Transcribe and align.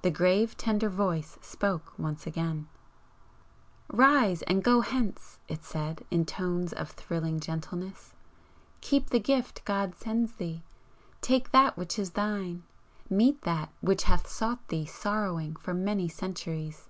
The 0.00 0.10
grave, 0.10 0.56
tender 0.56 0.88
Voice 0.88 1.36
spoke 1.42 1.92
once 1.98 2.26
again: 2.26 2.68
"Rise 3.88 4.40
and 4.44 4.64
go 4.64 4.80
hence!" 4.80 5.40
it 5.46 5.62
said, 5.62 6.06
in 6.10 6.24
tones 6.24 6.72
of 6.72 6.88
thrilling 6.92 7.38
gentleness 7.38 8.14
"Keep 8.80 9.10
the 9.10 9.20
gift 9.20 9.62
God 9.66 9.94
sends 9.94 10.32
thee! 10.36 10.62
take 11.20 11.50
that 11.50 11.76
which 11.76 11.98
is 11.98 12.12
thine! 12.12 12.62
Meet 13.10 13.42
that 13.42 13.68
which 13.82 14.04
hath 14.04 14.26
sought 14.26 14.66
thee 14.68 14.86
sorrowing 14.86 15.56
for 15.56 15.74
many 15.74 16.08
centuries! 16.08 16.88